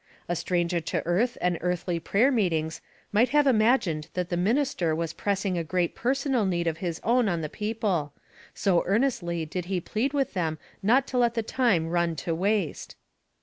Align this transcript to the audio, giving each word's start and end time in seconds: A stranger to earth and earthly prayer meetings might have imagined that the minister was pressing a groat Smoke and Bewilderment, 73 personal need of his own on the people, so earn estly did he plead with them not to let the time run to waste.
A 0.27 0.35
stranger 0.35 0.79
to 0.81 1.05
earth 1.05 1.37
and 1.41 1.59
earthly 1.61 1.99
prayer 1.99 2.31
meetings 2.31 2.81
might 3.11 3.29
have 3.29 3.45
imagined 3.45 4.07
that 4.15 4.29
the 4.29 4.35
minister 4.35 4.95
was 4.95 5.13
pressing 5.13 5.59
a 5.59 5.63
groat 5.63 5.91
Smoke 5.91 5.91
and 5.93 5.93
Bewilderment, 6.11 6.17
73 6.25 6.31
personal 6.31 6.45
need 6.47 6.67
of 6.67 6.77
his 6.79 7.01
own 7.03 7.29
on 7.29 7.41
the 7.41 7.49
people, 7.49 8.13
so 8.55 8.83
earn 8.87 9.03
estly 9.03 9.47
did 9.47 9.65
he 9.65 9.79
plead 9.79 10.13
with 10.13 10.33
them 10.33 10.57
not 10.81 11.05
to 11.05 11.19
let 11.19 11.35
the 11.35 11.43
time 11.43 11.87
run 11.87 12.15
to 12.15 12.33
waste. 12.33 12.95